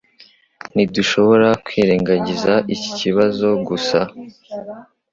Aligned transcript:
Ntidushobora 0.73 1.49
kwirengagiza 1.65 2.53
iki 2.75 2.89
kibazo 2.99 3.47
gusa. 3.67 3.99